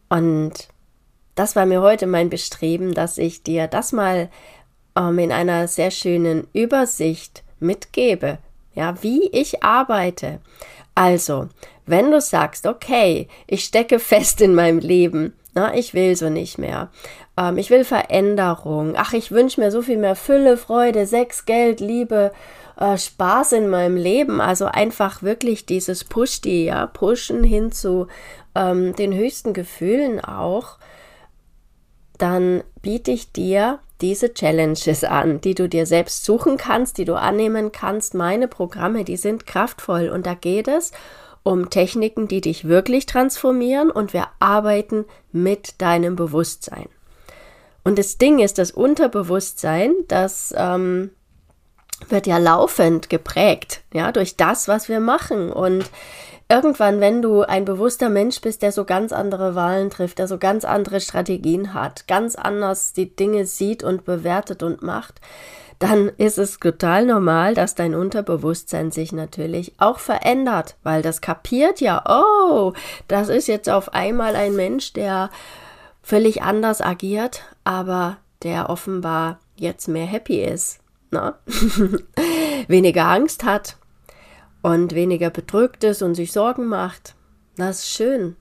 Und 0.09 0.67
das 1.35 1.55
war 1.55 1.65
mir 1.65 1.81
heute 1.81 2.07
mein 2.07 2.29
Bestreben, 2.29 2.93
dass 2.93 3.17
ich 3.17 3.41
dir 3.41 3.67
das 3.67 3.91
mal 3.91 4.29
ähm, 4.95 5.19
in 5.19 5.31
einer 5.31 5.67
sehr 5.67 5.91
schönen 5.91 6.47
Übersicht 6.53 7.43
mitgebe, 7.59 8.37
ja, 8.73 9.01
wie 9.01 9.27
ich 9.29 9.63
arbeite. 9.63 10.39
Also, 10.95 11.49
wenn 11.85 12.11
du 12.11 12.21
sagst, 12.21 12.65
okay, 12.65 13.27
ich 13.47 13.63
stecke 13.63 13.99
fest 13.99 14.41
in 14.41 14.55
meinem 14.55 14.79
Leben, 14.79 15.33
na, 15.55 15.75
ich 15.75 15.93
will 15.93 16.15
so 16.15 16.29
nicht 16.29 16.57
mehr. 16.57 16.89
Ähm, 17.37 17.57
ich 17.57 17.69
will 17.69 17.83
Veränderung. 17.83 18.93
Ach, 18.97 19.13
ich 19.13 19.31
wünsche 19.31 19.59
mir 19.59 19.71
so 19.71 19.81
viel 19.81 19.97
mehr 19.97 20.15
Fülle, 20.15 20.57
Freude, 20.57 21.05
Sex, 21.05 21.45
Geld, 21.45 21.79
Liebe, 21.79 22.31
äh, 22.77 22.97
Spaß 22.97 23.53
in 23.53 23.69
meinem 23.69 23.97
Leben. 23.97 24.41
Also 24.41 24.65
einfach 24.65 25.21
wirklich 25.21 25.65
dieses 25.65 26.03
Push-die, 26.03 26.65
ja, 26.65 26.87
pushen 26.87 27.43
hin 27.43 27.71
zu 27.71 28.07
ähm, 28.55 28.95
den 28.95 29.13
höchsten 29.13 29.53
Gefühlen 29.53 30.19
auch. 30.23 30.77
Dann 32.17 32.63
biete 32.81 33.11
ich 33.11 33.31
dir 33.31 33.79
diese 34.03 34.33
Challenges 34.33 35.03
an, 35.03 35.41
die 35.41 35.55
du 35.55 35.67
dir 35.67 35.85
selbst 35.85 36.25
suchen 36.25 36.57
kannst, 36.57 36.97
die 36.97 37.05
du 37.05 37.15
annehmen 37.15 37.71
kannst. 37.71 38.13
Meine 38.13 38.47
Programme, 38.47 39.05
die 39.05 39.17
sind 39.17 39.47
kraftvoll 39.47 40.09
und 40.09 40.25
da 40.25 40.33
geht 40.33 40.67
es 40.67 40.91
um 41.41 41.69
Techniken, 41.69 42.27
die 42.27 42.41
dich 42.41 42.67
wirklich 42.67 43.05
transformieren 43.05 43.89
und 43.89 44.13
wir 44.13 44.27
arbeiten 44.39 45.05
mit 45.31 45.81
deinem 45.81 46.15
Bewusstsein. 46.15 46.87
Und 47.85 47.97
das 47.97 48.17
Ding 48.17 48.39
ist, 48.39 48.57
das 48.57 48.71
Unterbewusstsein, 48.71 49.93
das 50.07 50.53
ähm, 50.57 51.11
wird 52.09 52.27
ja 52.27 52.37
laufend 52.37 53.09
geprägt, 53.09 53.83
ja, 53.93 54.11
durch 54.11 54.35
das, 54.35 54.67
was 54.67 54.89
wir 54.89 54.99
machen. 54.99 55.51
Und 55.51 55.89
irgendwann, 56.53 56.99
wenn 56.99 57.23
du 57.23 57.41
ein 57.41 57.65
bewusster 57.65 58.09
Mensch 58.09 58.39
bist, 58.39 58.61
der 58.61 58.71
so 58.71 58.85
ganz 58.85 59.11
andere 59.11 59.55
Wahlen 59.55 59.89
trifft, 59.89 60.19
der 60.19 60.27
so 60.27 60.37
ganz 60.37 60.65
andere 60.65 61.01
Strategien 61.01 61.73
hat, 61.73 62.07
ganz 62.07 62.35
anders 62.35 62.93
die 62.93 63.15
Dinge 63.15 63.47
sieht 63.47 63.83
und 63.83 64.05
bewertet 64.05 64.61
und 64.61 64.83
macht, 64.83 65.19
dann 65.79 66.09
ist 66.09 66.37
es 66.37 66.59
total 66.59 67.07
normal, 67.07 67.55
dass 67.55 67.73
dein 67.73 67.95
Unterbewusstsein 67.95 68.91
sich 68.91 69.11
natürlich 69.11 69.73
auch 69.79 69.97
verändert, 69.97 70.75
weil 70.83 71.01
das 71.01 71.21
kapiert 71.21 71.81
ja, 71.81 72.03
oh, 72.07 72.73
das 73.07 73.29
ist 73.29 73.47
jetzt 73.47 73.69
auf 73.69 73.93
einmal 73.95 74.35
ein 74.35 74.55
Mensch, 74.55 74.93
der 74.93 75.31
völlig 76.03 76.43
anders 76.43 76.81
agiert, 76.81 77.41
aber 77.63 78.17
der 78.43 78.69
offenbar 78.69 79.39
jetzt 79.55 79.87
mehr 79.87 80.05
happy 80.05 80.43
ist, 80.43 80.81
ne? 81.09 81.33
weniger 82.67 83.05
Angst 83.05 83.43
hat 83.43 83.77
und 84.63 84.95
weniger 84.95 85.29
bedrückt 85.29 85.83
ist 85.83 86.01
und 86.01 86.15
sich 86.15 86.31
Sorgen 86.31 86.65
macht. 86.65 87.13
Das 87.57 87.79
ist 87.79 87.89
schön. 87.89 88.35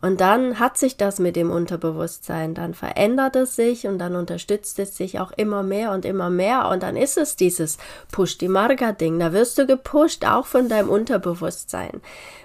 Und 0.00 0.20
dann 0.20 0.58
hat 0.58 0.76
sich 0.76 0.98
das 0.98 1.18
mit 1.18 1.34
dem 1.34 1.50
Unterbewusstsein, 1.50 2.52
dann 2.52 2.74
verändert 2.74 3.36
es 3.36 3.56
sich 3.56 3.86
und 3.86 3.98
dann 3.98 4.16
unterstützt 4.16 4.78
es 4.78 4.98
sich 4.98 5.18
auch 5.18 5.32
immer 5.32 5.62
mehr 5.62 5.92
und 5.92 6.04
immer 6.04 6.28
mehr 6.28 6.68
und 6.68 6.82
dann 6.82 6.94
ist 6.94 7.16
es 7.16 7.36
dieses 7.36 7.78
Push 8.12 8.36
die 8.36 8.48
Marga 8.48 8.92
Ding. 8.92 9.18
Da 9.18 9.32
wirst 9.32 9.56
du 9.56 9.66
gepusht 9.66 10.26
auch 10.26 10.44
von 10.44 10.68
deinem 10.68 10.90
Unterbewusstsein, 10.90 12.02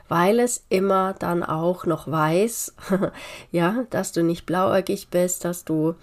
weil 0.08 0.40
es 0.40 0.64
immer 0.70 1.14
dann 1.20 1.44
auch 1.44 1.86
noch 1.86 2.10
weiß, 2.10 2.76
ja, 3.52 3.84
dass 3.90 4.14
du 4.14 4.24
nicht 4.24 4.46
blauäugig 4.46 5.10
bist, 5.10 5.44
dass 5.44 5.66
du 5.66 5.96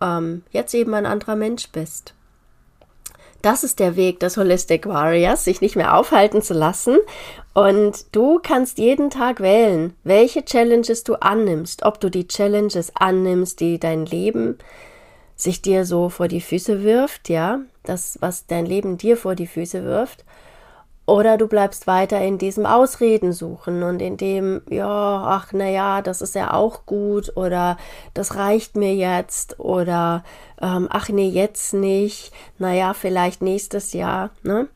ähm, 0.00 0.44
jetzt 0.52 0.72
eben 0.72 0.94
ein 0.94 1.06
anderer 1.06 1.34
Mensch 1.34 1.68
bist. 1.72 2.14
Das 3.42 3.64
ist 3.64 3.80
der 3.80 3.96
Weg 3.96 4.20
des 4.20 4.36
Holistic 4.36 4.86
Warriors, 4.86 5.44
sich 5.44 5.60
nicht 5.60 5.74
mehr 5.74 5.96
aufhalten 5.96 6.42
zu 6.42 6.54
lassen. 6.54 6.98
Und 7.54 8.06
du 8.12 8.38
kannst 8.40 8.78
jeden 8.78 9.10
Tag 9.10 9.40
wählen, 9.40 9.94
welche 10.04 10.44
Challenges 10.44 11.02
du 11.02 11.16
annimmst. 11.16 11.84
Ob 11.84 12.00
du 12.00 12.08
die 12.08 12.28
Challenges 12.28 12.92
annimmst, 12.94 13.58
die 13.60 13.80
dein 13.80 14.06
Leben 14.06 14.58
sich 15.34 15.60
dir 15.60 15.84
so 15.84 16.08
vor 16.08 16.28
die 16.28 16.40
Füße 16.40 16.84
wirft, 16.84 17.28
ja, 17.28 17.60
das, 17.82 18.16
was 18.20 18.46
dein 18.46 18.64
Leben 18.64 18.96
dir 18.96 19.16
vor 19.16 19.34
die 19.34 19.48
Füße 19.48 19.84
wirft, 19.84 20.24
oder 21.04 21.36
du 21.36 21.48
bleibst 21.48 21.86
weiter 21.86 22.20
in 22.20 22.38
diesem 22.38 22.64
Ausreden 22.64 23.32
suchen 23.32 23.82
und 23.82 24.00
in 24.00 24.16
dem, 24.16 24.62
ja, 24.68 25.22
ach, 25.26 25.48
na 25.52 25.68
ja, 25.68 26.00
das 26.00 26.22
ist 26.22 26.34
ja 26.34 26.54
auch 26.54 26.86
gut 26.86 27.36
oder 27.36 27.76
das 28.14 28.36
reicht 28.36 28.76
mir 28.76 28.94
jetzt 28.94 29.58
oder 29.58 30.22
ähm, 30.60 30.86
ach 30.90 31.08
nee, 31.08 31.28
jetzt 31.28 31.74
nicht, 31.74 32.32
naja, 32.58 32.94
vielleicht 32.94 33.42
nächstes 33.42 33.92
Jahr. 33.92 34.30
Ne? 34.42 34.68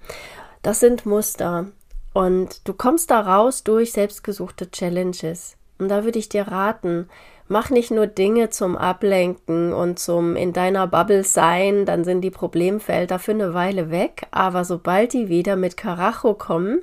Das 0.62 0.80
sind 0.80 1.06
Muster. 1.06 1.66
Und 2.12 2.66
du 2.66 2.72
kommst 2.72 3.10
da 3.10 3.20
raus 3.20 3.62
durch 3.62 3.92
selbstgesuchte 3.92 4.70
Challenges. 4.70 5.56
Und 5.78 5.88
da 5.88 6.04
würde 6.04 6.18
ich 6.18 6.30
dir 6.30 6.48
raten, 6.48 7.08
mach 7.48 7.70
nicht 7.70 7.90
nur 7.90 8.06
Dinge 8.06 8.50
zum 8.50 8.76
Ablenken 8.76 9.72
und 9.72 9.98
zum 9.98 10.36
in 10.36 10.52
deiner 10.52 10.86
Bubble 10.86 11.24
sein, 11.24 11.86
dann 11.86 12.04
sind 12.04 12.22
die 12.22 12.30
Problemfelder 12.30 13.18
für 13.18 13.32
eine 13.32 13.54
Weile 13.54 13.90
weg, 13.90 14.26
aber 14.30 14.64
sobald 14.64 15.12
die 15.12 15.28
wieder 15.28 15.56
mit 15.56 15.76
Karacho 15.76 16.34
kommen, 16.34 16.82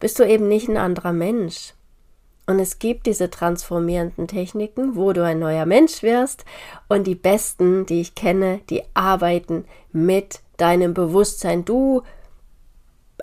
bist 0.00 0.18
du 0.18 0.24
eben 0.24 0.48
nicht 0.48 0.68
ein 0.68 0.76
anderer 0.76 1.12
Mensch. 1.12 1.74
Und 2.46 2.58
es 2.58 2.78
gibt 2.78 3.06
diese 3.06 3.30
transformierenden 3.30 4.28
Techniken, 4.28 4.96
wo 4.96 5.12
du 5.14 5.24
ein 5.24 5.38
neuer 5.38 5.64
Mensch 5.64 6.02
wirst. 6.02 6.44
Und 6.88 7.06
die 7.06 7.14
besten, 7.14 7.86
die 7.86 8.02
ich 8.02 8.14
kenne, 8.14 8.60
die 8.68 8.82
arbeiten 8.92 9.64
mit 9.92 10.40
deinem 10.58 10.92
Bewusstsein. 10.92 11.64
Du 11.64 12.02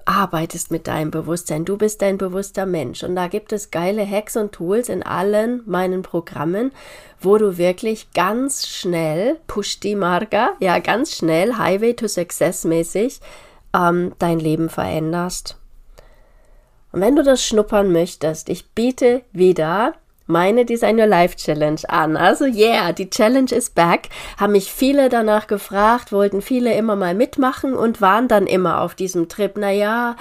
arbeitest 0.05 0.71
mit 0.71 0.87
deinem 0.87 1.11
Bewusstsein. 1.11 1.65
Du 1.65 1.77
bist 1.77 2.01
ein 2.03 2.17
bewusster 2.17 2.65
Mensch. 2.65 3.03
Und 3.03 3.15
da 3.15 3.27
gibt 3.27 3.53
es 3.53 3.71
geile 3.71 4.05
Hacks 4.09 4.35
und 4.37 4.51
Tools 4.51 4.89
in 4.89 5.03
allen 5.03 5.61
meinen 5.65 6.01
Programmen, 6.01 6.71
wo 7.19 7.37
du 7.37 7.57
wirklich 7.57 8.11
ganz 8.13 8.67
schnell, 8.67 9.39
push 9.47 9.79
die 9.79 9.95
Marga, 9.95 10.53
ja, 10.59 10.79
ganz 10.79 11.15
schnell, 11.15 11.57
Highway 11.57 11.93
to 11.93 12.07
Success 12.07 12.63
mäßig, 12.63 13.19
ähm, 13.75 14.13
dein 14.19 14.39
Leben 14.39 14.69
veränderst. 14.69 15.57
Und 16.91 17.01
wenn 17.01 17.15
du 17.15 17.23
das 17.23 17.45
schnuppern 17.45 17.91
möchtest, 17.91 18.49
ich 18.49 18.71
biete 18.71 19.21
wieder 19.31 19.93
meine 20.31 20.65
Design 20.65 20.99
Your 20.99 21.07
Life 21.07 21.35
Challenge 21.35 21.81
an. 21.87 22.17
Also 22.17 22.45
yeah, 22.45 22.91
die 22.93 23.09
Challenge 23.09 23.51
is 23.51 23.69
back. 23.69 24.09
Haben 24.37 24.53
mich 24.53 24.71
viele 24.71 25.09
danach 25.09 25.47
gefragt, 25.47 26.11
wollten 26.11 26.41
viele 26.41 26.73
immer 26.73 26.95
mal 26.95 27.13
mitmachen 27.13 27.73
und 27.73 28.01
waren 28.01 28.27
dann 28.27 28.47
immer 28.47 28.81
auf 28.81 28.95
diesem 28.95 29.27
Trip. 29.29 29.57
Naja, 29.57 30.15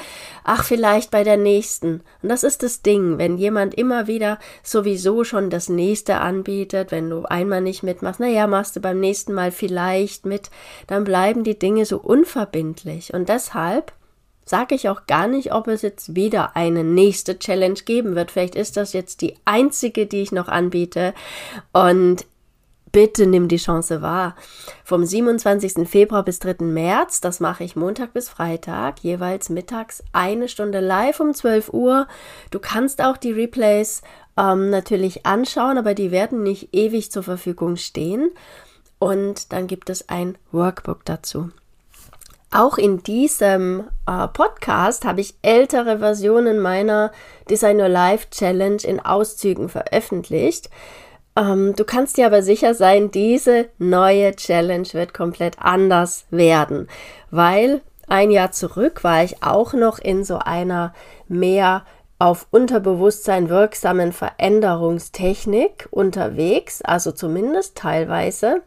ach 0.45 0.65
vielleicht 0.65 1.11
bei 1.11 1.25
der 1.25 1.37
nächsten. 1.37 2.03
Und 2.23 2.29
das 2.29 2.43
ist 2.43 2.63
das 2.63 2.83
Ding, 2.83 3.19
wenn 3.19 3.39
jemand 3.39 3.75
immer 3.75 4.07
wieder 4.07 4.39
sowieso 4.63 5.25
schon 5.25 5.49
das 5.49 5.69
nächste 5.69 6.17
anbietet, 6.17 6.91
wenn 6.91 7.09
du 7.09 7.25
einmal 7.25 7.61
nicht 7.61 7.83
mitmachst, 7.83 8.21
naja, 8.21 8.47
machst 8.47 8.77
du 8.77 8.81
beim 8.81 9.01
nächsten 9.01 9.33
Mal 9.33 9.53
vielleicht 9.53 10.27
mit, 10.27 10.51
dann 10.87 11.05
bleiben 11.05 11.45
die 11.45 11.59
Dinge 11.59 11.87
so 11.87 11.99
unverbindlich. 11.99 13.15
Und 13.15 13.29
deshalb 13.29 13.93
sage 14.51 14.75
ich 14.75 14.89
auch 14.89 15.07
gar 15.07 15.29
nicht, 15.29 15.55
ob 15.55 15.69
es 15.69 15.83
jetzt 15.83 16.15
wieder 16.15 16.57
eine 16.57 16.85
nächste 16.85 17.39
Challenge 17.39 17.81
geben 17.85 18.15
wird. 18.17 18.31
Vielleicht 18.31 18.57
ist 18.57 18.77
das 18.77 18.93
jetzt 18.93 19.23
die 19.23 19.37
einzige, 19.45 20.07
die 20.07 20.23
ich 20.23 20.33
noch 20.33 20.49
anbiete. 20.49 21.15
Und 21.73 22.27
bitte 22.93 23.27
nimm 23.27 23.49
die 23.49 23.57
Chance 23.57 24.03
wahr. 24.03 24.35
Vom 24.85 25.05
27. 25.05 25.89
Februar 25.89 26.25
bis 26.25 26.41
3. 26.41 26.65
März, 26.65 27.21
das 27.21 27.41
mache 27.41 27.65
ich 27.65 27.77
Montag 27.77 28.13
bis 28.13 28.29
Freitag, 28.29 29.01
jeweils 29.01 29.49
mittags 29.49 30.03
eine 30.13 30.49
Stunde 30.49 30.81
live 30.81 31.21
um 31.21 31.33
12 31.33 31.73
Uhr. 31.73 32.09
Du 32.51 32.59
kannst 32.59 33.01
auch 33.01 33.17
die 33.17 33.33
Replays 33.33 34.03
ähm, 34.37 34.71
natürlich 34.71 35.27
anschauen, 35.27 35.79
aber 35.79 35.95
die 35.95 36.11
werden 36.11 36.43
nicht 36.43 36.75
ewig 36.75 37.13
zur 37.13 37.23
Verfügung 37.23 37.77
stehen. 37.77 38.31
Und 38.99 39.53
dann 39.53 39.67
gibt 39.67 39.89
es 39.89 40.09
ein 40.09 40.37
Workbook 40.53 41.05
dazu. 41.05 41.51
Auch 42.53 42.79
in 42.79 43.03
diesem 43.05 43.85
äh, 44.07 44.27
Podcast 44.27 45.05
habe 45.05 45.21
ich 45.21 45.35
ältere 45.43 46.01
Versionen 46.01 46.59
meiner 46.59 47.13
Design 47.49 47.81
Your 47.81 47.89
Life 47.89 48.29
Challenge 48.31 48.83
in 48.83 48.99
Auszügen 48.99 49.69
veröffentlicht. 49.69 50.69
Ähm, 51.37 51.77
du 51.77 51.85
kannst 51.85 52.17
dir 52.17 52.27
aber 52.27 52.43
sicher 52.43 52.75
sein, 52.75 53.13
diese 53.13 53.69
neue 53.79 54.35
Challenge 54.35 54.89
wird 54.93 55.15
komplett 55.15 55.59
anders 55.61 56.25
werden, 56.31 56.89
weil 57.31 57.83
ein 58.09 58.33
Jahr 58.33 58.51
zurück 58.51 59.05
war 59.05 59.23
ich 59.23 59.45
auch 59.45 59.73
noch 59.73 60.01
in 60.01 60.25
so 60.25 60.39
einer 60.39 60.93
mehr 61.29 61.85
auf 62.19 62.49
Unterbewusstsein 62.51 63.49
wirksamen 63.49 64.13
Veränderungstechnik 64.13 65.89
unterwegs, 65.93 66.83
also 66.83 67.13
zumindest 67.13 67.77
teilweise. 67.77 68.63